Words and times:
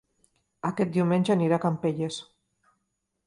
Aquest 0.69 0.95
diumenge 0.95 1.33
aniré 1.35 1.57
a 1.57 1.61
Campelles 1.67 2.17